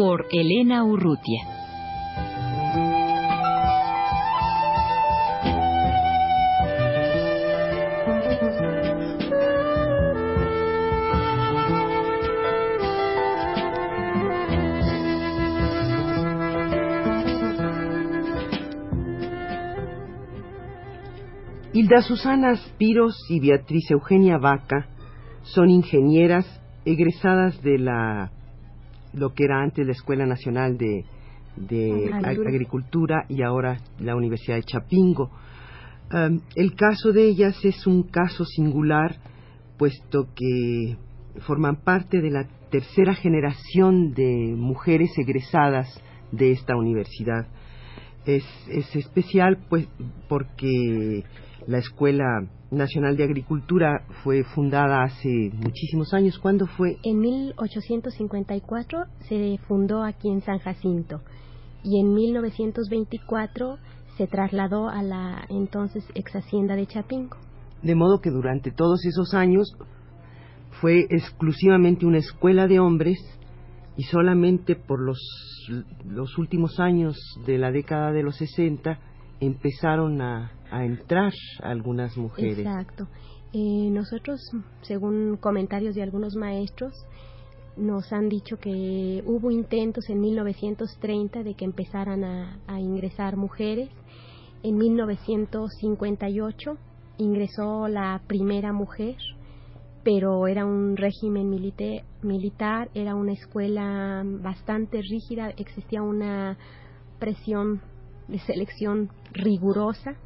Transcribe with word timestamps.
Por 0.00 0.24
Elena 0.32 0.82
Urrutia. 0.82 1.42
Hilda 21.74 22.00
Susana 22.00 22.56
Spiros 22.56 23.18
y 23.28 23.40
Beatriz 23.40 23.90
Eugenia 23.90 24.38
Vaca 24.38 24.88
son 25.42 25.68
ingenieras 25.68 26.46
egresadas 26.86 27.60
de 27.60 27.78
la 27.78 28.32
lo 29.12 29.32
que 29.34 29.44
era 29.44 29.62
antes 29.62 29.86
la 29.86 29.92
Escuela 29.92 30.26
Nacional 30.26 30.76
de, 30.76 31.04
de 31.56 32.10
Agricultura 32.22 33.24
y 33.28 33.42
ahora 33.42 33.78
la 33.98 34.16
Universidad 34.16 34.56
de 34.56 34.62
Chapingo. 34.64 35.30
Um, 36.12 36.40
el 36.56 36.74
caso 36.74 37.12
de 37.12 37.24
ellas 37.24 37.56
es 37.64 37.86
un 37.86 38.02
caso 38.04 38.44
singular, 38.44 39.16
puesto 39.78 40.28
que 40.34 40.96
forman 41.46 41.76
parte 41.76 42.20
de 42.20 42.30
la 42.30 42.48
tercera 42.70 43.14
generación 43.14 44.12
de 44.12 44.54
mujeres 44.56 45.10
egresadas 45.18 45.88
de 46.32 46.52
esta 46.52 46.76
universidad. 46.76 47.46
Es, 48.26 48.44
es 48.68 48.94
especial 48.96 49.58
pues 49.68 49.88
porque 50.28 51.24
la 51.66 51.78
Escuela 51.78 52.24
Nacional 52.70 53.16
de 53.16 53.24
Agricultura 53.24 54.04
fue 54.22 54.44
fundada 54.44 55.02
hace 55.02 55.50
muchísimos 55.54 56.12
años. 56.14 56.38
¿Cuándo 56.38 56.66
fue? 56.66 56.96
En 57.02 57.18
1854 57.20 58.98
se 59.28 59.58
fundó 59.66 60.02
aquí 60.02 60.28
en 60.28 60.42
San 60.42 60.58
Jacinto 60.58 61.20
y 61.82 61.98
en 61.98 62.12
1924 62.12 63.78
se 64.16 64.26
trasladó 64.26 64.88
a 64.88 65.02
la 65.02 65.46
entonces 65.48 66.04
ex 66.14 66.34
hacienda 66.36 66.76
de 66.76 66.86
Chapingo. 66.86 67.36
De 67.82 67.94
modo 67.94 68.20
que 68.20 68.30
durante 68.30 68.70
todos 68.70 69.04
esos 69.06 69.34
años 69.34 69.76
fue 70.80 71.06
exclusivamente 71.10 72.06
una 72.06 72.18
escuela 72.18 72.66
de 72.66 72.80
hombres 72.80 73.18
y 74.00 74.04
solamente 74.04 74.76
por 74.76 74.98
los, 74.98 75.20
los 76.06 76.38
últimos 76.38 76.80
años 76.80 77.18
de 77.44 77.58
la 77.58 77.70
década 77.70 78.12
de 78.12 78.22
los 78.22 78.34
60 78.36 78.98
empezaron 79.40 80.22
a, 80.22 80.52
entrar 80.72 81.34
algunas 81.62 82.16
mujeres. 82.16 82.60
Exacto. 82.60 83.08
Eh, 83.52 83.90
nosotros, 83.90 84.40
según 84.80 85.36
comentarios 85.36 85.94
de 85.94 86.02
algunos 86.02 86.34
maestros, 86.34 86.94
nos 87.76 88.10
han 88.14 88.30
dicho 88.30 88.56
que 88.56 89.22
hubo 89.26 89.50
intentos 89.50 90.08
en 90.08 90.22
1930 90.22 91.42
de 91.42 91.52
que 91.52 91.66
empezaran 91.66 92.24
a, 92.24 92.80
ingresar 92.80 93.36
mujeres. 93.36 93.90
En 94.62 94.78
1958 94.78 96.78
ingresó 97.18 97.86
la 97.86 98.22
primera 98.26 98.72
mujer, 98.72 99.16
pero 100.02 100.46
era 100.46 100.64
un 100.64 100.96
régimen 100.96 101.50
militar, 101.50 102.90
era 102.94 103.14
una 103.14 103.32
escuela 103.32 104.22
bastante 104.24 105.02
rígida, 105.02 105.50
existía 105.50 106.02
una 106.02 106.56
presión 107.18 107.80
de 108.28 108.38
selección 108.40 109.10
rigurosa 109.32 110.16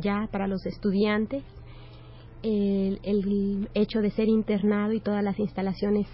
ya 0.00 0.28
para 0.30 0.46
los 0.46 0.64
estudiantes, 0.66 1.42
el, 2.42 3.00
el 3.02 3.68
hecho 3.74 4.00
de 4.00 4.10
ser 4.10 4.28
internado 4.28 4.92
y 4.92 5.00
todas 5.00 5.22
las 5.22 5.38
instalaciones 5.38 6.06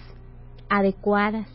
adecuadas 0.68 1.48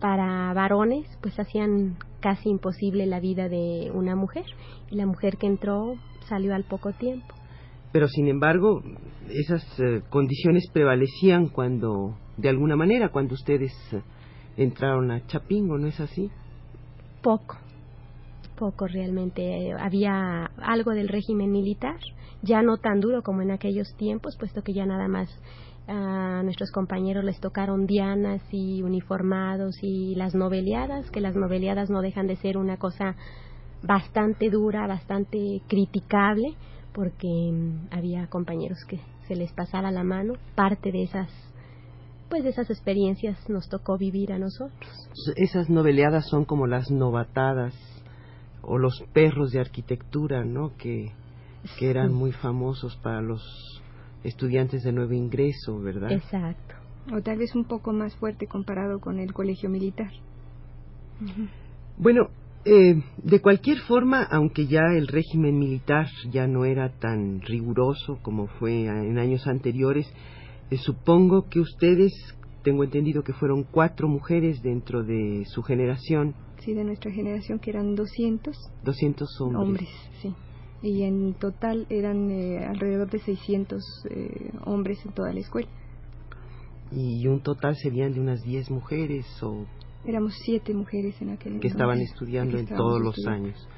para 0.00 0.52
varones, 0.52 1.06
pues 1.20 1.38
hacían 1.38 1.96
casi 2.20 2.48
imposible 2.48 3.06
la 3.06 3.20
vida 3.20 3.48
de 3.48 3.90
una 3.92 4.16
mujer. 4.16 4.44
Y 4.90 4.96
la 4.96 5.06
mujer 5.06 5.36
que 5.36 5.46
entró 5.46 5.94
salió 6.28 6.54
al 6.54 6.64
poco 6.64 6.92
tiempo. 6.92 7.34
Pero 7.94 8.08
sin 8.08 8.26
embargo, 8.26 8.82
esas 9.30 9.64
eh, 9.78 10.02
condiciones 10.10 10.68
prevalecían 10.72 11.46
cuando, 11.46 12.16
de 12.36 12.48
alguna 12.48 12.74
manera, 12.74 13.10
cuando 13.10 13.34
ustedes 13.34 13.72
eh, 13.92 14.02
entraron 14.56 15.12
a 15.12 15.24
Chapingo, 15.28 15.78
¿no 15.78 15.86
es 15.86 16.00
así? 16.00 16.28
Poco, 17.22 17.56
poco 18.58 18.88
realmente. 18.88 19.72
Había 19.78 20.46
algo 20.60 20.90
del 20.90 21.06
régimen 21.06 21.52
militar, 21.52 22.00
ya 22.42 22.62
no 22.62 22.78
tan 22.78 22.98
duro 22.98 23.22
como 23.22 23.42
en 23.42 23.52
aquellos 23.52 23.94
tiempos, 23.94 24.36
puesto 24.40 24.62
que 24.62 24.74
ya 24.74 24.86
nada 24.86 25.06
más 25.06 25.30
a 25.86 26.42
nuestros 26.42 26.72
compañeros 26.72 27.22
les 27.22 27.38
tocaron 27.38 27.86
dianas 27.86 28.42
y 28.50 28.82
uniformados 28.82 29.76
y 29.82 30.16
las 30.16 30.34
noveleadas, 30.34 31.12
que 31.12 31.20
las 31.20 31.36
noveleadas 31.36 31.90
no 31.90 32.02
dejan 32.02 32.26
de 32.26 32.34
ser 32.34 32.56
una 32.56 32.76
cosa 32.76 33.14
bastante 33.84 34.50
dura, 34.50 34.88
bastante 34.88 35.62
criticable, 35.68 36.56
porque 36.94 37.28
mm, 37.28 37.88
había 37.90 38.26
compañeros 38.28 38.78
que 38.88 39.00
se 39.28 39.36
les 39.36 39.52
pasaba 39.52 39.90
la 39.90 40.04
mano, 40.04 40.34
parte 40.54 40.92
de 40.92 41.02
esas 41.02 41.28
pues 42.28 42.42
de 42.42 42.50
esas 42.50 42.70
experiencias 42.70 43.38
nos 43.48 43.68
tocó 43.68 43.98
vivir 43.98 44.32
a 44.32 44.38
nosotros. 44.38 44.90
Esas 45.36 45.68
noveleadas 45.68 46.26
son 46.28 46.44
como 46.44 46.66
las 46.66 46.90
novatadas 46.90 47.74
o 48.62 48.78
los 48.78 49.04
perros 49.12 49.52
de 49.52 49.60
arquitectura, 49.60 50.44
¿no? 50.44 50.74
Que, 50.76 51.12
que 51.78 51.90
eran 51.90 52.12
muy 52.12 52.32
famosos 52.32 52.96
para 52.96 53.20
los 53.20 53.42
estudiantes 54.24 54.82
de 54.82 54.92
nuevo 54.92 55.12
ingreso, 55.12 55.78
¿verdad? 55.80 56.10
Exacto. 56.10 56.74
O 57.14 57.20
tal 57.20 57.38
vez 57.38 57.54
un 57.54 57.66
poco 57.66 57.92
más 57.92 58.16
fuerte 58.16 58.46
comparado 58.46 58.98
con 58.98 59.20
el 59.20 59.32
colegio 59.34 59.68
militar. 59.68 60.10
Bueno, 61.98 62.30
eh, 62.64 63.02
de 63.22 63.40
cualquier 63.40 63.78
forma, 63.78 64.22
aunque 64.22 64.66
ya 64.66 64.82
el 64.96 65.06
régimen 65.06 65.58
militar 65.58 66.06
ya 66.30 66.46
no 66.46 66.64
era 66.64 66.90
tan 66.98 67.40
riguroso 67.42 68.18
como 68.22 68.46
fue 68.46 68.86
en 68.86 69.18
años 69.18 69.46
anteriores, 69.46 70.06
eh, 70.70 70.78
supongo 70.78 71.48
que 71.48 71.60
ustedes, 71.60 72.12
tengo 72.62 72.84
entendido 72.84 73.22
que 73.22 73.32
fueron 73.32 73.64
cuatro 73.64 74.08
mujeres 74.08 74.62
dentro 74.62 75.02
de 75.02 75.44
su 75.46 75.62
generación, 75.62 76.34
sí, 76.64 76.72
de 76.72 76.84
nuestra 76.84 77.10
generación, 77.10 77.58
que 77.58 77.70
eran 77.70 77.94
200. 77.94 78.56
200 78.82 79.40
hombres. 79.40 79.60
Hombres, 79.62 79.88
sí. 80.22 80.34
Y 80.82 81.02
en 81.02 81.34
total 81.34 81.86
eran 81.90 82.30
eh, 82.30 82.64
alrededor 82.64 83.10
de 83.10 83.18
600 83.18 83.82
eh, 84.10 84.50
hombres 84.64 84.98
en 85.04 85.12
toda 85.12 85.32
la 85.32 85.40
escuela. 85.40 85.68
¿Y 86.92 87.26
un 87.26 87.40
total 87.40 87.76
serían 87.76 88.12
de 88.12 88.20
unas 88.20 88.42
10 88.42 88.70
mujeres 88.70 89.26
o...? 89.42 89.64
Éramos 90.06 90.34
siete 90.44 90.74
mujeres 90.74 91.20
en 91.20 91.30
aquel 91.30 91.60
Que 91.60 91.68
estaban 91.68 92.00
estudiando 92.00 92.58
en 92.58 92.66
todos 92.66 93.00
los 93.00 93.26
años. 93.26 93.68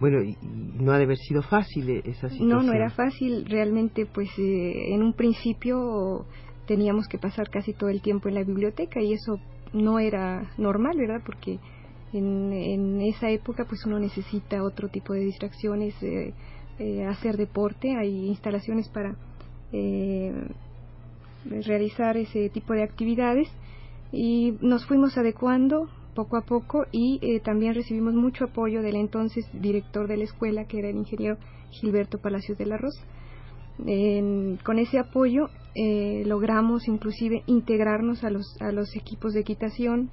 Bueno, 0.00 0.22
y, 0.22 0.36
no 0.42 0.92
ha 0.92 0.98
de 0.98 1.04
haber 1.04 1.16
sido 1.16 1.42
fácil 1.42 1.88
eh, 1.88 2.02
esa 2.04 2.28
situación. 2.28 2.48
No, 2.48 2.62
no 2.62 2.72
era 2.72 2.90
fácil. 2.90 3.46
Realmente, 3.46 4.06
pues 4.06 4.28
en 4.38 5.02
un 5.02 5.14
principio 5.14 6.26
teníamos 6.66 7.08
que 7.08 7.18
pasar 7.18 7.48
casi 7.48 7.72
todo 7.72 7.88
el 7.88 8.02
tiempo 8.02 8.28
en 8.28 8.34
la 8.34 8.44
biblioteca 8.44 9.00
y 9.00 9.12
eso 9.12 9.38
no 9.72 9.98
era 9.98 10.50
normal, 10.58 10.96
¿verdad? 10.98 11.22
Porque 11.24 11.58
en, 12.12 13.00
esa 13.02 13.30
época 13.30 13.64
pues 13.64 13.84
uno 13.86 13.98
necesita 13.98 14.62
otro 14.62 14.88
tipo 14.88 15.12
de 15.12 15.20
distracciones, 15.20 15.94
eh, 16.02 16.32
eh, 16.78 17.04
hacer 17.04 17.36
deporte, 17.36 17.96
hay 17.96 18.26
instalaciones 18.26 18.88
para 18.88 19.16
eh, 19.72 20.32
realizar 21.44 22.16
ese 22.16 22.50
tipo 22.50 22.74
de 22.74 22.82
actividades 22.82 23.48
y 24.16 24.56
nos 24.62 24.86
fuimos 24.86 25.18
adecuando 25.18 25.90
poco 26.14 26.38
a 26.38 26.40
poco 26.40 26.86
y 26.90 27.38
también 27.40 27.74
recibimos 27.74 28.14
mucho 28.14 28.44
apoyo 28.44 28.80
del 28.80 28.96
entonces 28.96 29.46
director 29.52 30.08
de 30.08 30.16
la 30.16 30.24
escuela 30.24 30.64
que 30.64 30.78
era 30.78 30.88
el 30.88 30.96
ingeniero 30.96 31.36
Gilberto 31.70 32.18
Palacios 32.18 32.56
de 32.56 32.64
la 32.64 32.78
Rosa. 32.78 33.02
con 33.76 34.78
ese 34.78 34.98
apoyo 34.98 35.50
logramos 36.24 36.88
inclusive 36.88 37.42
integrarnos 37.46 38.24
a 38.24 38.30
los, 38.30 38.56
a 38.62 38.72
los 38.72 38.96
equipos 38.96 39.34
de 39.34 39.40
equitación, 39.40 40.08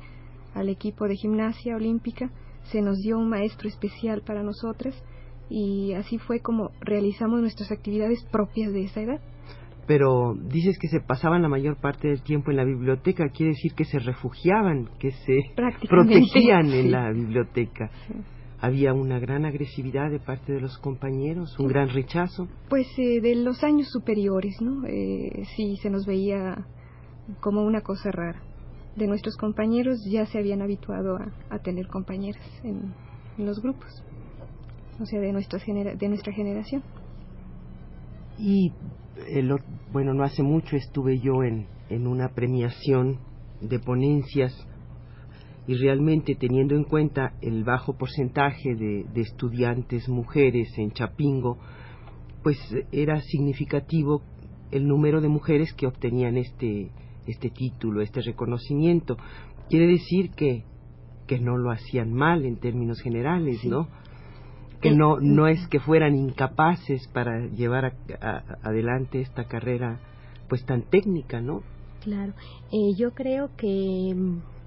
al 0.53 0.67
equipo 0.67 1.07
de 1.07 1.15
gimnasia 1.15 1.77
olímpica, 1.77 2.29
se 2.71 2.81
nos 2.81 2.97
dio 2.99 3.17
un 3.17 3.29
maestro 3.29 3.69
especial 3.69 4.21
para 4.21 4.43
nosotras 4.43 5.01
y 5.49 5.93
así 5.93 6.17
fue 6.17 6.41
como 6.41 6.71
realizamos 6.81 7.39
nuestras 7.39 7.71
actividades 7.71 8.21
propias 8.25 8.73
de 8.73 8.83
esa 8.83 9.01
edad. 9.01 9.21
Pero 9.85 10.35
dices 10.35 10.77
que 10.79 10.87
se 10.87 11.01
pasaban 11.01 11.41
la 11.41 11.49
mayor 11.49 11.77
parte 11.77 12.07
del 12.07 12.21
tiempo 12.21 12.51
en 12.51 12.57
la 12.57 12.63
biblioteca, 12.63 13.29
quiere 13.29 13.51
decir 13.51 13.73
que 13.73 13.85
se 13.85 13.99
refugiaban, 13.99 14.89
que 14.99 15.11
se 15.11 15.41
protegían 15.89 16.71
en 16.71 16.91
la 16.91 17.11
biblioteca. 17.11 17.91
¿Había 18.59 18.93
una 18.93 19.19
gran 19.19 19.43
agresividad 19.43 20.09
de 20.09 20.19
parte 20.19 20.53
de 20.53 20.61
los 20.61 20.77
compañeros, 20.77 21.59
un 21.59 21.67
gran 21.67 21.89
rechazo? 21.89 22.47
Pues 22.69 22.87
eh, 22.97 23.19
de 23.19 23.35
los 23.35 23.61
años 23.61 23.89
superiores, 23.91 24.55
¿no? 24.61 24.87
Eh, 24.87 25.43
sí, 25.57 25.75
se 25.81 25.89
nos 25.89 26.05
veía 26.05 26.65
como 27.41 27.63
una 27.63 27.81
cosa 27.81 28.09
rara. 28.11 28.41
De 28.95 29.05
nuestros 29.07 29.35
compañeros 29.35 29.97
ya 30.09 30.25
se 30.27 30.37
habían 30.37 30.61
habituado 30.61 31.17
a, 31.49 31.59
tener 31.59 31.87
compañeras 31.87 32.45
en, 32.63 32.93
los 33.37 33.59
grupos, 33.61 33.89
o 35.01 35.05
sea, 35.05 35.19
de, 35.19 35.33
nuestra 35.33 35.59
de 35.59 36.07
nuestra 36.07 36.31
generación. 36.31 36.83
Y 38.37 38.71
el, 39.27 39.53
bueno, 39.91 40.13
no 40.13 40.23
hace 40.23 40.43
mucho 40.43 40.75
estuve 40.75 41.19
yo 41.19 41.43
en, 41.43 41.67
en 41.89 42.07
una 42.07 42.29
premiación 42.29 43.19
de 43.61 43.79
ponencias 43.79 44.53
y 45.67 45.75
realmente 45.75 46.35
teniendo 46.35 46.75
en 46.75 46.83
cuenta 46.83 47.33
el 47.41 47.63
bajo 47.63 47.97
porcentaje 47.97 48.75
de, 48.75 49.05
de, 49.13 49.21
estudiantes 49.21 50.09
mujeres 50.09 50.77
en 50.77 50.91
Chapingo, 50.91 51.57
pues 52.43 52.57
era 52.91 53.21
significativo 53.21 54.21
el 54.71 54.87
número 54.87 55.21
de 55.21 55.29
mujeres 55.29 55.73
que 55.73 55.87
obtenían 55.87 56.35
este, 56.35 56.91
este 57.27 57.49
título, 57.49 58.01
este 58.01 58.21
reconocimiento. 58.21 59.17
Quiere 59.69 59.87
decir 59.87 60.31
que, 60.31 60.65
que 61.27 61.39
no 61.39 61.57
lo 61.57 61.71
hacían 61.71 62.11
mal 62.11 62.43
en 62.43 62.57
términos 62.57 62.99
generales, 63.01 63.63
¿no? 63.63 63.87
Que 64.83 64.91
no 64.91 65.19
no 65.19 65.47
es 65.47 65.65
que 65.67 65.79
fueran 65.79 66.15
incapaces 66.15 67.07
para 67.07 67.47
llevar 67.47 67.93
adelante 68.61 69.21
esta 69.21 69.45
carrera 69.45 69.99
pues 70.49 70.65
tan 70.65 70.83
técnica 70.83 71.41
no 71.41 71.63
claro. 72.03 72.33
Eh, 72.71 72.95
yo 72.97 73.11
creo 73.11 73.49
que 73.55 74.13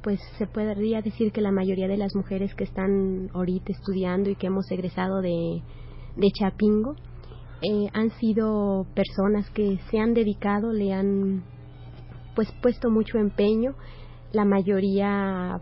pues 0.02 0.20
se 0.38 0.46
podría 0.46 1.02
decir 1.02 1.32
que 1.32 1.40
la 1.40 1.52
mayoría 1.52 1.86
de 1.86 1.98
las 1.98 2.14
mujeres 2.14 2.54
que 2.54 2.64
están 2.64 3.28
ahorita 3.34 3.72
estudiando 3.72 4.30
y 4.30 4.36
que 4.36 4.46
hemos 4.46 4.70
egresado 4.70 5.20
de 5.20 5.62
de 6.16 6.28
Chapingo 6.32 6.96
eh, 7.60 7.88
han 7.92 8.10
sido 8.18 8.86
personas 8.94 9.50
que 9.50 9.78
se 9.90 9.98
han 9.98 10.14
dedicado 10.14 10.72
le 10.72 10.92
han 10.94 11.44
pues 12.34 12.52
puesto 12.62 12.90
mucho 12.90 13.18
empeño. 13.18 13.74
La 14.32 14.44
mayoría 14.44 15.60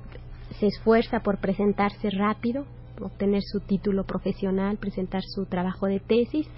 se 0.59 0.67
esfuerza 0.67 1.21
por 1.21 1.39
presentarse 1.39 2.11
rápido 2.11 2.67
obtener 3.00 3.43
su 3.43 3.61
título 3.61 4.05
profesional, 4.05 4.76
presentar 4.79 5.23
su 5.23 5.46
trabajo 5.46 5.87
de 5.87 6.00
tesis, 6.00 6.49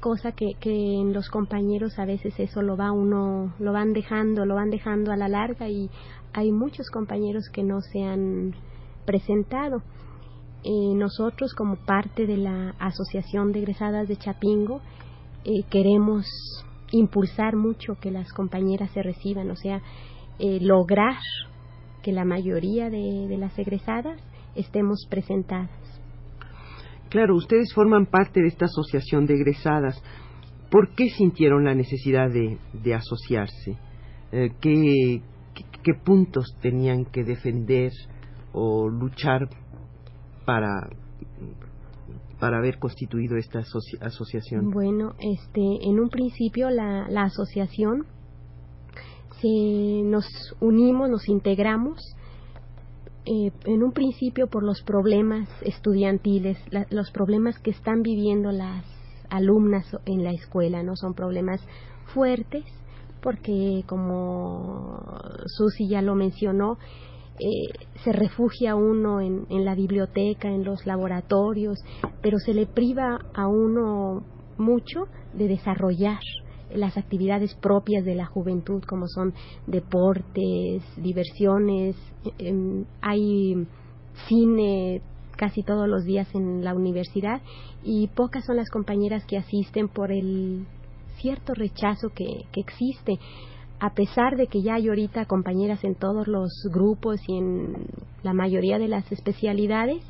cosa 0.00 0.32
que, 0.32 0.52
que 0.60 0.70
en 0.70 1.12
los 1.12 1.28
compañeros 1.28 1.98
a 1.98 2.04
veces 2.04 2.34
eso 2.38 2.62
lo 2.62 2.76
va 2.76 2.92
uno, 2.92 3.54
lo 3.58 3.72
van 3.72 3.92
dejando, 3.92 4.44
lo 4.44 4.54
van 4.54 4.70
dejando 4.70 5.12
a 5.12 5.16
la 5.16 5.28
larga 5.28 5.68
y 5.68 5.90
hay 6.32 6.52
muchos 6.52 6.90
compañeros 6.90 7.48
que 7.52 7.62
no 7.62 7.80
se 7.80 8.02
han 8.02 8.54
presentado. 9.04 9.82
Eh, 10.64 10.94
nosotros 10.94 11.54
como 11.54 11.76
parte 11.76 12.26
de 12.26 12.36
la 12.36 12.74
Asociación 12.78 13.52
de 13.52 13.60
Egresadas 13.60 14.08
de 14.08 14.16
Chapingo 14.16 14.80
eh, 15.44 15.62
queremos 15.70 16.26
impulsar 16.90 17.56
mucho 17.56 17.94
que 18.00 18.10
las 18.10 18.32
compañeras 18.32 18.90
se 18.92 19.02
reciban, 19.02 19.50
o 19.50 19.56
sea, 19.56 19.82
eh, 20.38 20.58
lograr 20.60 21.16
que 22.02 22.12
la 22.12 22.24
mayoría 22.24 22.90
de, 22.90 23.26
de 23.28 23.38
las 23.38 23.58
egresadas 23.58 24.20
estemos 24.54 25.06
presentadas. 25.08 25.70
Claro, 27.08 27.36
ustedes 27.36 27.72
forman 27.72 28.06
parte 28.06 28.40
de 28.40 28.48
esta 28.48 28.66
asociación 28.66 29.26
de 29.26 29.34
egresadas. 29.34 30.02
¿Por 30.70 30.94
qué 30.94 31.08
sintieron 31.08 31.64
la 31.64 31.74
necesidad 31.74 32.30
de, 32.30 32.58
de 32.74 32.94
asociarse? 32.94 33.78
Eh, 34.32 34.50
¿qué, 34.60 35.22
qué, 35.82 35.94
puntos 35.94 36.54
tenían 36.60 37.06
que 37.06 37.24
defender 37.24 37.92
o 38.52 38.88
luchar 38.88 39.48
para, 40.44 40.90
para 42.38 42.58
haber 42.58 42.78
constituido 42.78 43.38
esta 43.38 43.60
asociación? 44.00 44.70
Bueno, 44.70 45.14
este, 45.18 45.60
en 45.60 45.98
un 45.98 46.10
principio 46.10 46.68
la, 46.68 47.08
la 47.08 47.22
asociación 47.22 48.04
se, 49.40 50.02
nos 50.04 50.26
unimos, 50.60 51.08
nos 51.08 51.26
integramos 51.28 52.14
eh, 53.26 53.52
en 53.64 53.82
un 53.82 53.92
principio 53.92 54.46
por 54.46 54.62
los 54.62 54.82
problemas 54.82 55.48
estudiantiles, 55.62 56.58
los 56.90 57.10
problemas 57.10 57.58
que 57.58 57.70
están 57.70 58.02
viviendo 58.02 58.52
las 58.52 58.84
alumnas 59.28 59.84
en 60.06 60.24
la 60.24 60.32
escuela, 60.32 60.82
¿no? 60.82 60.96
Son 60.96 61.14
problemas 61.14 61.60
fuertes 62.14 62.64
porque, 63.20 63.84
como 63.86 65.20
Susi 65.46 65.88
ya 65.88 66.02
lo 66.02 66.14
mencionó, 66.14 66.78
eh, 67.40 67.86
se 68.02 68.12
refugia 68.12 68.74
uno 68.74 69.20
en, 69.20 69.46
en 69.50 69.64
la 69.64 69.74
biblioteca, 69.74 70.48
en 70.48 70.64
los 70.64 70.86
laboratorios, 70.86 71.78
pero 72.22 72.38
se 72.38 72.54
le 72.54 72.66
priva 72.66 73.18
a 73.34 73.46
uno 73.46 74.24
mucho 74.56 75.04
de 75.34 75.48
desarrollar 75.48 76.20
las 76.74 76.96
actividades 76.96 77.54
propias 77.54 78.04
de 78.04 78.14
la 78.14 78.26
juventud, 78.26 78.82
como 78.84 79.06
son 79.06 79.34
deportes, 79.66 80.82
diversiones, 80.96 81.96
em, 82.38 82.84
hay 83.00 83.66
cine 84.26 85.00
casi 85.36 85.62
todos 85.62 85.88
los 85.88 86.04
días 86.04 86.28
en 86.34 86.64
la 86.64 86.74
universidad 86.74 87.40
y 87.84 88.08
pocas 88.08 88.44
son 88.44 88.56
las 88.56 88.70
compañeras 88.70 89.24
que 89.24 89.38
asisten 89.38 89.88
por 89.88 90.10
el 90.10 90.66
cierto 91.18 91.54
rechazo 91.54 92.10
que, 92.10 92.44
que 92.52 92.60
existe. 92.60 93.18
A 93.80 93.94
pesar 93.94 94.36
de 94.36 94.48
que 94.48 94.60
ya 94.60 94.74
hay 94.74 94.88
ahorita 94.88 95.26
compañeras 95.26 95.84
en 95.84 95.94
todos 95.94 96.26
los 96.26 96.50
grupos 96.72 97.20
y 97.28 97.36
en 97.36 97.86
la 98.24 98.32
mayoría 98.32 98.78
de 98.78 98.88
las 98.88 99.10
especialidades, 99.12 100.02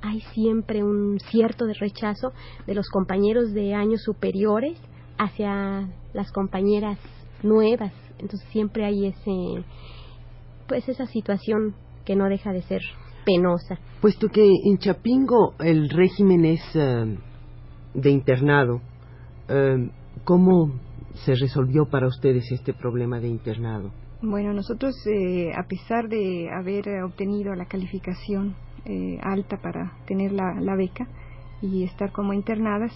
hay 0.00 0.20
siempre 0.32 0.84
un 0.84 1.18
cierto 1.30 1.66
rechazo 1.66 2.32
de 2.66 2.74
los 2.74 2.88
compañeros 2.88 3.52
de 3.52 3.74
años 3.74 4.02
superiores 4.02 4.78
hacia 5.18 5.88
las 6.12 6.32
compañeras 6.32 6.98
nuevas. 7.42 7.92
Entonces 8.18 8.48
siempre 8.50 8.84
hay 8.84 9.06
ese, 9.06 9.64
pues 10.66 10.88
esa 10.88 11.06
situación 11.06 11.74
que 12.04 12.16
no 12.16 12.28
deja 12.28 12.52
de 12.52 12.62
ser 12.62 12.82
penosa. 13.24 13.78
Puesto 14.00 14.28
que 14.28 14.42
en 14.64 14.78
Chapingo 14.78 15.54
el 15.60 15.90
régimen 15.90 16.44
es 16.44 16.62
eh, 16.74 17.18
de 17.94 18.10
internado, 18.10 18.80
eh, 19.48 19.90
¿cómo 20.24 20.72
se 21.26 21.34
resolvió 21.34 21.86
para 21.86 22.06
ustedes 22.06 22.50
este 22.50 22.72
problema 22.72 23.20
de 23.20 23.28
internado? 23.28 23.90
Bueno, 24.22 24.52
nosotros, 24.52 24.94
eh, 25.06 25.52
a 25.54 25.64
pesar 25.68 26.08
de 26.08 26.48
haber 26.50 27.02
obtenido 27.04 27.54
la 27.54 27.66
calificación 27.66 28.56
alta 29.22 29.58
para 29.58 29.92
tener 30.06 30.32
la 30.32 30.74
beca 30.74 31.06
y 31.60 31.84
estar 31.84 32.10
como 32.10 32.32
internadas, 32.32 32.90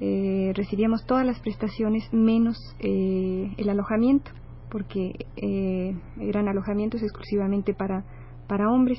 eh, 0.00 0.52
recibíamos 0.54 1.04
todas 1.06 1.26
las 1.26 1.40
prestaciones 1.40 2.04
menos 2.12 2.56
eh, 2.78 3.52
el 3.56 3.68
alojamiento, 3.68 4.30
porque 4.70 5.26
eh, 5.36 5.96
eran 6.20 6.48
alojamientos 6.48 7.02
exclusivamente 7.02 7.74
para, 7.74 8.04
para 8.46 8.70
hombres. 8.70 8.98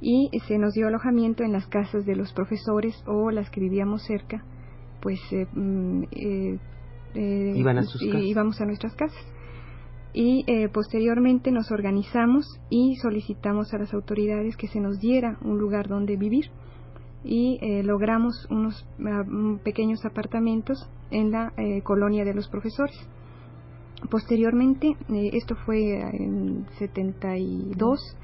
Y 0.00 0.28
se 0.46 0.58
nos 0.58 0.74
dio 0.74 0.88
alojamiento 0.88 1.42
en 1.42 1.52
las 1.52 1.66
casas 1.68 2.04
de 2.04 2.16
los 2.16 2.32
profesores 2.34 3.02
o 3.06 3.30
las 3.30 3.48
que 3.48 3.60
vivíamos 3.60 4.02
cerca, 4.04 4.44
pues 5.00 5.18
mm, 5.54 6.02
Iban 7.14 7.78
a 7.78 7.82
sus 7.82 8.02
casas. 8.02 8.22
íbamos 8.22 8.60
a 8.60 8.66
nuestras 8.66 8.94
casas. 8.94 9.24
Y 10.12 10.44
posteriormente 10.72 11.50
nos 11.50 11.70
organizamos 11.70 12.46
y 12.70 12.96
solicitamos 12.96 13.72
a 13.74 13.78
las 13.78 13.92
autoridades 13.92 14.56
que 14.56 14.66
se 14.66 14.80
nos 14.80 14.98
diera 14.98 15.38
un 15.42 15.58
lugar 15.58 15.88
donde 15.88 16.16
vivir 16.16 16.50
y 17.26 17.58
eh, 17.60 17.82
logramos 17.82 18.46
unos 18.50 18.86
ah, 19.04 19.24
pequeños 19.64 20.04
apartamentos 20.04 20.88
en 21.10 21.32
la 21.32 21.52
eh, 21.56 21.82
colonia 21.82 22.24
de 22.24 22.34
los 22.34 22.48
profesores. 22.48 22.96
Posteriormente, 24.10 24.96
eh, 25.08 25.30
esto 25.32 25.56
fue 25.66 25.98
en 26.00 26.66
72, 26.78 28.16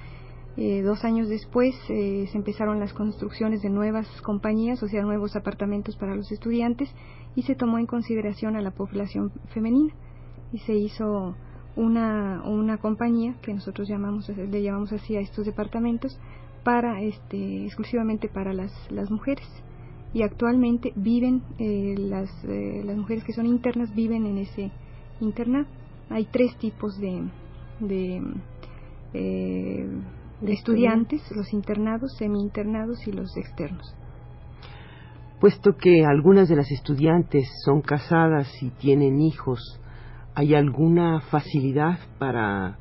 dos 0.85 1.03
años 1.07 1.31
después 1.31 1.75
se 1.87 2.29
empezaron 2.35 2.79
las 2.79 2.93
construcciones 2.93 3.63
de 3.63 3.71
nuevas 3.71 4.07
compañías, 4.21 4.83
o 4.83 4.87
sea, 4.87 5.01
nuevos 5.01 5.35
apartamentos 5.35 5.97
para 5.97 6.15
los 6.15 6.31
estudiantes 6.31 6.91
y 7.35 7.43
se 7.45 7.55
tomó 7.55 7.79
en 7.79 7.87
consideración 7.87 8.57
a 8.57 8.61
la 8.61 8.71
población 8.71 9.33
femenina 9.55 9.95
y 10.53 10.59
se 10.59 10.75
hizo 10.75 11.35
una, 11.75 12.43
una 12.45 12.77
compañía 12.77 13.35
que 13.41 13.55
nosotros 13.55 13.89
llamamos, 13.89 14.29
le 14.29 14.63
llamamos 14.63 14.93
así 14.93 15.17
a 15.17 15.21
estos 15.21 15.47
departamentos 15.47 16.21
para 16.65 17.01
este 17.03 17.65
exclusivamente 17.65 18.29
para 18.29 18.53
las, 18.53 18.73
las 18.91 19.11
mujeres. 19.11 19.47
Y 20.15 20.23
actualmente 20.23 20.93
viven 20.95 21.43
eh, 21.59 21.95
las, 21.99 22.31
eh, 22.45 22.83
las 22.85 22.97
mujeres 22.97 23.25
que 23.25 23.33
son 23.33 23.47
internas 23.47 23.95
viven 23.95 24.27
en 24.27 24.39
ese 24.39 24.71
internado. 25.21 25.67
Hay 26.11 26.27
tres 26.27 26.57
tipos 26.57 26.99
de 26.99 27.25
de, 27.81 28.23
eh, 29.15 29.89
de 30.41 30.53
estudiantes 30.53 31.23
los 31.35 31.53
internados 31.53 32.15
semi 32.19 32.41
internados 32.41 33.07
y 33.07 33.13
los 33.13 33.37
externos. 33.37 33.95
Puesto 35.41 35.77
que 35.77 36.05
algunas 36.05 36.49
de 36.49 36.57
las 36.57 36.71
estudiantes 36.71 37.49
son 37.65 37.81
casadas 37.81 38.49
y 38.63 38.71
tienen 38.71 39.21
hijos 39.21 39.81
¿Hay 40.35 40.55
alguna 40.55 41.21
facilidad 41.21 41.99
para, 42.19 42.79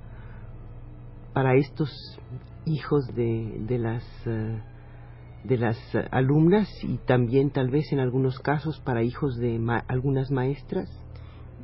para 1.34 1.56
estos 1.56 1.90
hijos 2.66 3.06
de, 3.16 3.58
de 3.68 3.78
las 3.78 4.04
eh, 4.26 4.62
de 5.44 5.58
las 5.58 5.78
alumnas 6.12 6.70
y 6.84 6.98
también 6.98 7.50
tal 7.50 7.70
vez 7.70 7.92
en 7.92 8.00
algunos 8.00 8.40
casos 8.40 8.80
para 8.82 9.04
hijos 9.04 9.38
de 9.38 9.60
algunas 9.88 10.30
maestras? 10.30 10.90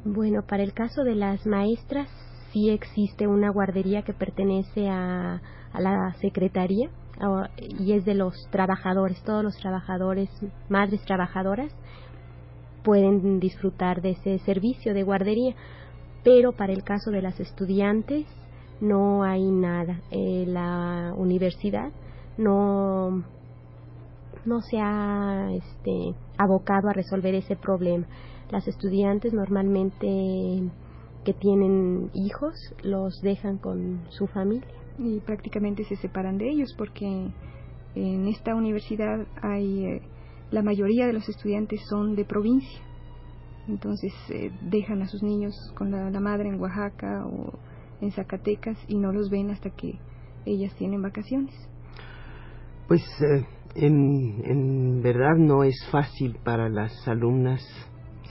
Bueno, 0.04 0.42
para 0.48 0.64
el 0.64 0.74
caso 0.74 1.04
de 1.04 1.16
las 1.16 1.46
maestras 1.46 2.10
sí 2.52 2.70
existe 2.70 3.28
una 3.28 3.52
guardería 3.52 4.02
que 4.02 4.14
pertenece 4.14 4.90
a, 4.90 5.42
a 5.74 5.82
la 5.82 6.14
secretaría 6.22 6.90
y 7.80 7.94
es 7.94 8.06
de 8.06 8.14
los 8.14 8.36
trabajadores, 8.52 9.22
todos 9.24 9.44
los 9.44 9.58
trabajadores, 9.58 10.30
madres 10.70 11.02
trabajadoras 11.06 11.74
pueden 12.84 13.40
disfrutar 13.40 14.02
de 14.02 14.12
ese 14.12 14.40
servicio 14.40 14.94
de 14.94 15.04
guardería, 15.04 15.56
pero 16.24 16.54
para 16.54 16.74
el 16.74 16.84
caso 16.84 17.12
de 17.12 17.22
las 17.22 17.40
estudiantes 17.40 18.26
no 18.82 19.24
hay 19.24 19.50
nada. 19.52 20.02
Eh, 20.12 20.46
la 20.48 21.14
universidad 21.16 21.92
no 22.38 23.24
no 24.46 24.62
se 24.62 24.80
ha 24.80 25.50
este, 25.52 26.16
abocado 26.38 26.90
a 26.90 26.94
resolver 26.94 27.36
ese 27.36 27.56
problema. 27.56 28.08
Las 28.50 28.68
estudiantes 28.68 29.34
normalmente 29.34 30.64
que 31.26 31.34
tienen 31.34 32.10
hijos 32.14 32.56
los 32.82 33.20
dejan 33.22 33.58
con 33.58 34.06
su 34.10 34.28
familia. 34.28 34.68
Y 34.98 35.20
prácticamente 35.20 35.84
se 35.84 35.98
separan 35.98 36.38
de 36.38 36.50
ellos 36.50 36.74
porque 36.78 37.06
en 37.96 38.28
esta 38.28 38.56
universidad 38.56 39.28
hay 39.42 39.86
eh, 39.86 40.02
la 40.50 40.64
mayoría 40.64 41.06
de 41.06 41.14
los 41.14 41.28
estudiantes 41.28 41.82
son 41.90 42.16
de 42.16 42.24
provincia. 42.24 42.80
Entonces 43.68 44.14
eh, 44.30 44.52
dejan 44.62 45.02
a 45.02 45.08
sus 45.08 45.22
niños 45.22 45.54
con 45.76 45.92
la, 45.92 46.20
madre 46.22 46.48
en 46.48 46.60
Oaxaca 46.60 47.26
o 47.26 47.52
en 48.02 48.12
Zacatecas 48.12 48.78
y 48.88 48.98
no 48.98 49.12
los 49.12 49.30
ven 49.30 49.52
hasta 49.52 49.70
que 49.70 50.00
ellas 50.46 50.74
tienen 50.76 51.02
vacaciones. 51.02 51.54
Pues 52.88 53.02
eh, 53.22 53.46
en, 53.76 54.42
en 54.46 55.02
verdad 55.02 55.36
no 55.38 55.64
es 55.64 55.76
fácil 55.92 56.38
para 56.44 56.70
las 56.70 57.08
alumnas 57.08 57.62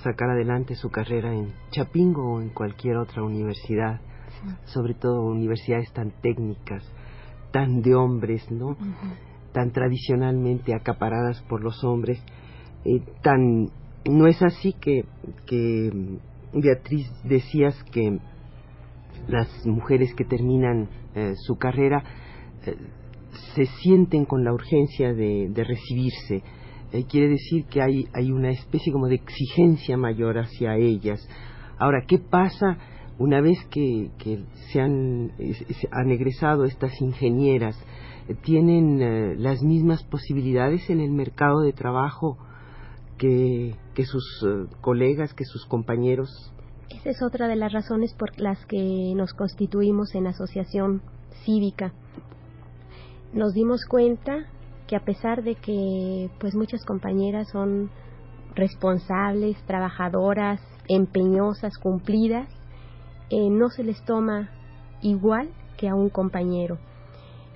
sacar 0.03 0.31
adelante 0.31 0.75
su 0.75 0.91
carrera 0.91 1.35
en 1.35 1.53
Chapingo 1.71 2.35
o 2.35 2.41
en 2.41 2.51
cualquier 2.51 2.97
otra 2.97 3.23
universidad, 3.23 4.01
sobre 4.65 4.95
todo 4.95 5.23
universidades 5.23 5.93
tan 5.93 6.13
técnicas, 6.23 6.85
tan 7.51 7.83
de 7.83 7.95
hombres, 7.95 8.49
¿no? 8.51 8.77
Tan 9.53 9.73
tradicionalmente 9.73 10.75
acaparadas 10.75 11.43
por 11.49 11.63
los 11.63 11.83
hombres, 11.83 12.23
eh, 12.85 13.03
tan 13.23 13.71
no 14.09 14.29
es 14.29 14.41
así 14.43 14.73
que, 14.75 15.05
que 15.47 16.19
Beatriz 16.53 17.11
decías 17.25 17.75
que 17.91 18.21
las 19.29 19.49
mujeres 19.67 20.15
que 20.15 20.25
terminan 20.25 20.89
eh, 21.15 21.35
su 21.37 21.57
carrera 21.57 22.03
eh, 22.67 22.77
se 23.55 23.67
sienten 23.67 24.25
con 24.25 24.45
la 24.45 24.53
urgencia 24.53 25.13
de, 25.13 25.49
de 25.51 25.65
recibirse 25.65 26.43
eh, 26.93 27.05
quiere 27.05 27.29
decir 27.29 27.65
que 27.67 27.83
hay, 27.83 28.07
hay 28.15 28.31
una 28.31 28.51
especie 28.51 28.93
como 28.93 29.09
de 29.09 29.17
exigencia 29.17 29.97
mayor 29.97 30.39
hacia 30.39 30.77
ellas. 30.77 31.21
Ahora, 31.79 32.05
¿qué 32.07 32.19
pasa 32.19 32.79
una 33.19 33.41
vez 33.41 33.59
que, 33.71 34.11
que 34.19 34.45
se, 34.73 34.81
han, 34.81 35.33
han 35.91 36.11
egresado 36.11 36.65
estas 36.65 37.01
ingenieras? 37.01 37.77
¿Tienen 38.43 39.03
eh, 39.03 39.35
las 39.37 39.63
mismas 39.63 40.05
posibilidades 40.05 40.89
en 40.89 41.01
el 41.01 41.11
mercado 41.11 41.61
de 41.61 41.73
trabajo 41.73 42.39
que, 43.19 43.75
que 43.95 44.05
sus 44.05 44.47
colegas, 44.81 45.35
que 45.35 45.45
sus 45.45 45.67
compañeros? 45.67 46.53
Esa 47.07 47.19
es 47.19 47.23
otra 47.23 47.47
de 47.47 47.55
las 47.55 47.73
razones 47.73 48.13
por 48.15 48.37
las 48.37 48.67
que 48.67 49.13
nos 49.15 49.33
constituimos 49.33 50.13
en 50.17 50.27
asociación 50.27 51.03
cívica. 51.45 51.93
Nos 53.33 53.55
dimos 53.55 53.85
cuenta 53.87 54.47
que 54.89 54.97
a 54.97 55.05
pesar 55.05 55.45
de 55.45 55.55
que 55.55 56.29
pues 56.41 56.57
muchas 56.57 56.85
compañeras 56.85 57.49
son 57.53 57.93
responsables, 58.57 59.57
trabajadoras, 59.67 60.61
empeñosas, 60.89 61.79
cumplidas, 61.79 62.49
eh, 63.31 63.51
no 63.51 63.69
se 63.69 63.85
les 63.85 64.05
toma 64.05 64.51
igual 65.01 65.51
que 65.77 65.89
a 65.89 65.95
un 65.95 66.11
compañero. 66.11 66.77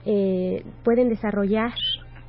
Eh, 0.05 0.65
pueden 0.85 1.09
desarrollar 1.09 1.75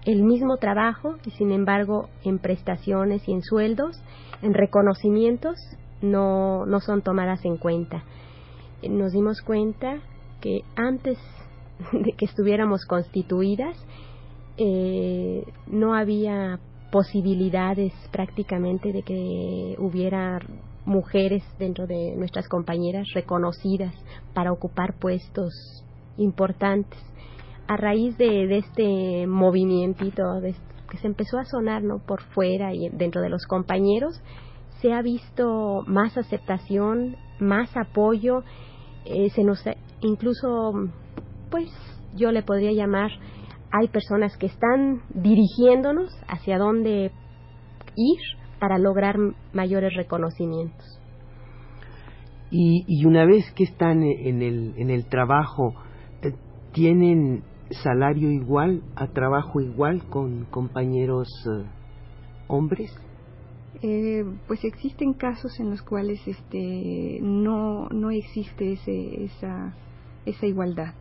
el 0.06 0.24
mismo 0.24 0.58
trabajo 0.58 1.18
y 1.24 1.30
sin 1.30 1.52
embargo 1.52 2.10
en 2.24 2.40
prestaciones 2.40 3.22
y 3.30 3.34
en 3.34 3.44
sueldos, 3.44 4.02
en 4.42 4.56
reconocimientos, 4.56 5.60
no, 6.02 6.66
no 6.66 6.80
son 6.80 7.02
tomadas 7.02 7.44
en 7.46 7.58
cuenta. 7.58 8.04
Nos 8.88 9.12
dimos 9.14 9.42
cuenta 9.42 10.00
que 10.40 10.62
antes 10.76 11.18
de 11.92 12.14
que 12.14 12.26
estuviéramos 12.26 12.86
constituidas, 12.86 13.78
eh, 14.58 15.46
no 15.68 15.96
había 15.96 16.60
posibilidades 16.92 17.94
prácticamente 18.12 18.92
de 18.92 19.04
que 19.04 19.76
hubiera 19.80 20.40
mujeres 20.86 21.44
dentro 21.58 21.88
de 21.88 22.16
nuestras 22.18 22.48
compañeras 22.48 23.08
reconocidas 23.14 23.94
para 24.34 24.52
ocupar 24.52 24.96
puestos 25.00 25.54
importantes. 26.18 27.00
A 27.68 27.78
raíz 27.78 28.18
de, 28.18 28.58
este 28.58 29.26
movimiento 29.28 30.04
que 30.90 30.98
se 30.98 31.08
empezó 31.08 31.38
a 31.38 31.46
sonar 31.46 31.84
¿no? 31.84 32.00
por 32.00 32.22
fuera 32.22 32.74
y 32.74 32.90
dentro 32.90 33.22
de 33.22 33.30
los 33.30 33.46
compañeros, 33.46 34.22
se 34.82 34.94
ha 34.94 35.02
visto 35.02 35.84
más 35.88 36.18
aceptación, 36.18 37.16
más 37.40 37.76
apoyo, 37.78 38.44
eh, 39.06 39.30
se 39.30 39.44
nos 39.44 39.64
incluso, 40.02 40.74
pues 41.50 41.70
yo 42.16 42.32
le 42.32 42.44
podría 42.44 42.72
llamar 42.72 43.12
hay 43.72 43.88
personas 43.88 44.36
que 44.38 44.48
están 44.48 45.02
dirigiéndonos 45.14 46.12
hacia 46.28 46.58
dónde 46.58 47.12
ir 47.96 48.20
para 48.60 48.78
lograr 48.78 49.16
mayores 49.54 49.94
reconocimientos. 49.96 51.00
Y, 52.54 53.06
una 53.06 53.26
vez 53.26 53.50
que 53.56 53.64
están 53.64 54.04
en 54.04 54.42
el, 54.42 54.74
en 54.76 54.90
el 54.90 55.06
trabajo, 55.06 55.74
¿tienen 56.74 57.44
salario 57.70 58.30
igual, 58.30 58.84
a 58.98 59.08
trabajo 59.08 59.62
igual 59.62 60.04
con 60.10 60.44
compañeros 60.46 61.30
eh, 61.48 61.64
hombres? 62.50 62.92
Eh, 63.84 64.24
pues 64.48 64.64
existen 64.64 65.14
casos 65.14 65.60
en 65.60 65.72
los 65.72 65.82
cuales 65.82 66.20
este 66.28 67.20
no 67.22 67.90
no 67.90 68.12
existe 68.12 68.74
ese, 68.74 69.24
esa 69.24 69.74
esa 70.26 70.46
igualdad 70.46 70.94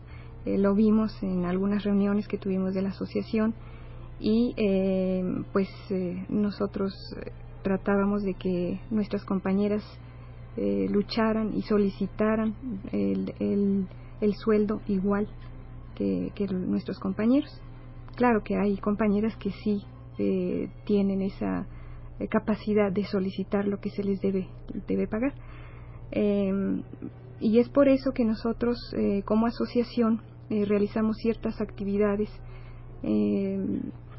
eh, 0.47 0.57
lo 0.57 0.75
vimos 0.75 1.23
en 1.23 1.45
algunas 1.45 1.85
reuniones 1.85 2.27
que 2.27 2.39
tuvimos 2.39 2.73
de 2.73 2.81
la 2.83 2.91
asociación 2.91 3.55
y 4.19 4.55
eh, 4.57 5.23
pues 5.53 5.69
eh, 5.91 6.25
nosotros 6.31 6.95
tratábamos 7.63 8.23
de 8.23 8.35
que 8.35 8.81
nuestras 8.91 9.25
compañeras 9.25 9.83
lucharan 10.91 11.55
y 11.55 11.63
solicitaran 11.63 12.55
el, 12.93 13.33
el, 14.21 14.35
sueldo 14.35 14.83
igual 14.89 15.27
que, 15.95 16.33
que, 16.35 16.49
nuestros 16.49 16.99
compañeros. 16.99 17.49
Claro 18.15 18.43
que 18.43 18.59
hay 18.59 18.77
compañeras 18.77 19.35
que 19.37 19.53
sí 19.53 19.83
tienen 20.85 21.23
esa 21.23 21.67
capacidad 22.29 22.93
de 22.93 23.05
solicitar 23.05 23.67
lo 23.67 23.79
que 23.79 23.91
se 23.91 24.05
les 24.05 24.21
debe, 24.21 24.49
debe 24.87 25.07
pagar. 25.07 25.35
y 27.41 27.59
es 27.59 27.69
por 27.69 27.89
eso 27.89 28.13
que 28.13 28.25
nosotros 28.25 28.77
como 29.25 29.47
asociación 29.47 30.21
eh, 30.51 30.65
realizamos 30.65 31.17
ciertas 31.19 31.61
actividades 31.61 32.29
eh, 33.05 33.57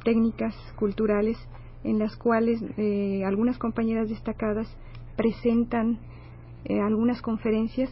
técnicas, 0.06 0.56
culturales, 0.78 1.38
en 1.84 2.00
las 2.00 2.16
cuales 2.16 2.64
eh, 2.78 3.26
algunas 3.26 3.58
compañeras 3.58 4.10
destacadas 4.10 4.68
presentan 5.18 6.00
algunas 6.70 7.24
conferencias 7.24 7.90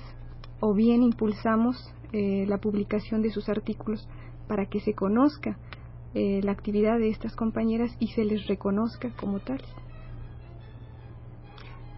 o 0.59 0.75
bien 0.75 1.01
impulsamos 1.01 1.75
la 2.13 2.59
publicación 2.59 3.23
de 3.23 3.31
sus 3.31 3.49
artículos 3.49 4.07
para 4.47 4.67
que 4.67 4.79
se 4.79 4.93
conozca 4.93 5.57
la 6.13 6.51
actividad 6.51 6.99
de 6.99 7.09
estas 7.09 7.35
compañeras 7.35 7.95
y 7.99 8.09
se 8.09 8.23
les 8.25 8.45
reconozca 8.45 9.09
como 9.19 9.39
tales. 9.39 9.67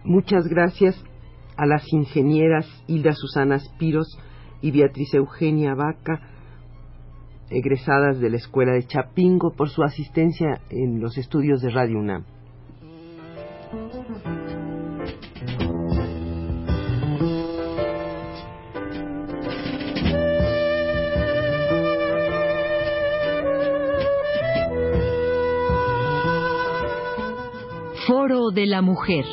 Muchas 0.04 0.46
gracias 0.48 1.02
a 1.56 1.66
las 1.66 1.90
ingenieras 1.92 2.66
Hilda 2.86 3.12
Susana 3.12 3.58
Spiros 3.58 4.18
y 4.60 4.70
Beatriz 4.70 5.14
Eugenia 5.14 5.74
Vaca 5.74 6.20
egresadas 7.52 8.18
de 8.18 8.30
la 8.30 8.36
Escuela 8.36 8.72
de 8.72 8.86
Chapingo, 8.86 9.52
por 9.52 9.68
su 9.68 9.82
asistencia 9.82 10.60
en 10.70 11.00
los 11.00 11.18
estudios 11.18 11.60
de 11.60 11.70
Radio 11.70 11.98
UNAM. 11.98 12.24
Foro 28.06 28.50
de 28.52 28.66
la 28.66 28.82
Mujer. 28.82 29.24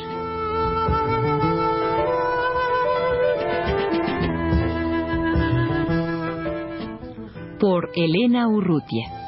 por 7.60 7.90
Elena 7.94 8.48
Urrutia. 8.48 9.19